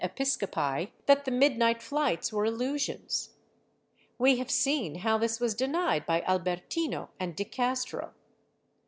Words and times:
Episcopi 0.03 0.91
that 1.05 1.25
the 1.25 1.29
midnight 1.29 1.79
flights 1.79 2.33
were 2.33 2.43
illusions. 2.43 3.35
We 4.17 4.37
have 4.37 4.49
seen 4.49 4.95
how 4.95 5.19
this 5.19 5.39
was 5.39 5.53
denied 5.53 6.07
by 6.07 6.21
Albertino 6.21 7.09
and 7.19 7.35
de 7.35 7.45
Castro. 7.45 8.15